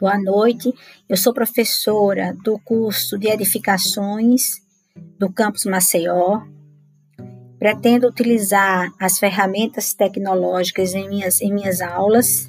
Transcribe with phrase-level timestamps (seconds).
[0.00, 0.72] Boa noite.
[1.08, 4.62] Eu sou professora do curso de edificações
[5.18, 6.42] do campus Maceió.
[7.58, 12.48] Pretendo utilizar as ferramentas tecnológicas em minhas, em minhas aulas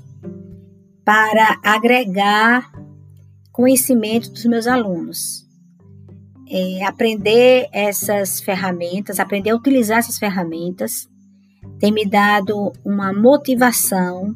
[1.04, 2.72] para agregar
[3.52, 5.44] conhecimento dos meus alunos.
[6.48, 11.10] É, aprender essas ferramentas, aprender a utilizar essas ferramentas,
[11.80, 14.36] tem me dado uma motivação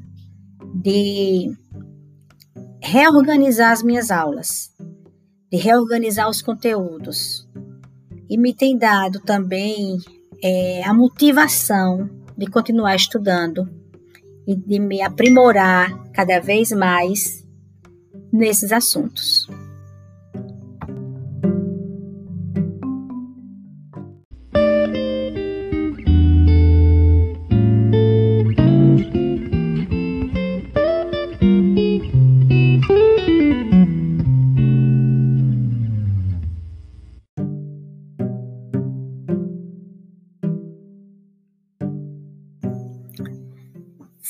[0.73, 1.55] de
[2.83, 4.69] reorganizar as minhas aulas,
[5.49, 7.47] de reorganizar os conteúdos.
[8.29, 9.97] E me tem dado também
[10.43, 13.69] é, a motivação de continuar estudando
[14.45, 17.45] e de me aprimorar cada vez mais
[18.31, 19.47] nesses assuntos.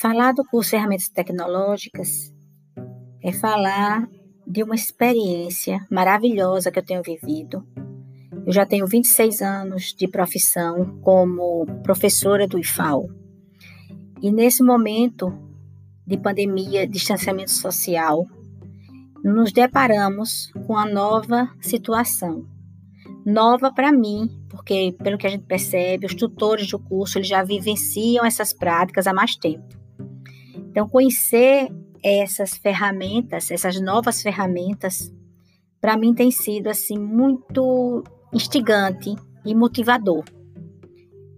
[0.04, 2.30] Falar do curso ferramentas tecnológicas
[3.23, 4.06] é falar
[4.45, 7.66] de uma experiência maravilhosa que eu tenho vivido.
[8.45, 13.10] Eu já tenho 26 anos de profissão como professora do IFAL.
[14.22, 15.34] E nesse momento
[16.06, 18.28] de pandemia, distanciamento social,
[19.23, 22.45] nos deparamos com a nova situação.
[23.26, 27.42] Nova para mim, porque pelo que a gente percebe, os tutores do curso eles já
[27.42, 29.82] vivenciam essas práticas há mais tempo.
[30.74, 31.70] Então, conhecer
[32.04, 35.14] essas ferramentas, essas novas ferramentas,
[35.80, 40.24] para mim tem sido assim muito instigante e motivador.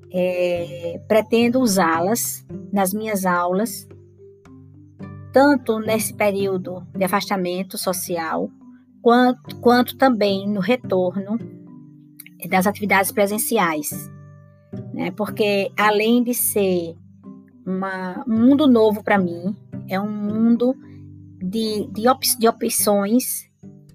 [0.09, 3.85] É, pretendo usá-las nas minhas aulas,
[5.33, 8.49] tanto nesse período de afastamento social,
[9.01, 11.37] quanto, quanto também no retorno
[12.49, 13.89] das atividades presenciais.
[14.93, 15.11] Né?
[15.11, 16.95] Porque, além de ser
[17.65, 19.55] uma, um mundo novo para mim,
[19.87, 20.75] é um mundo
[21.41, 23.49] de, de, op, de opções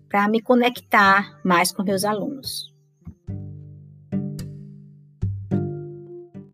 [0.08, 2.69] para me conectar mais com meus alunos.